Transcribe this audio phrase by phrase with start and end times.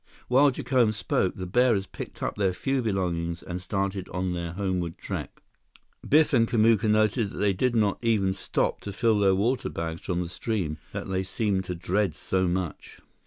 [0.29, 4.97] While Jacome spoke, the bearers picked up their few belongings and started on their homeward
[4.97, 5.43] trek.
[6.01, 10.01] Biff and Kamuka noted that they did not even stop to fill their water bags
[10.01, 12.99] from the stream that they seemed to dread so much.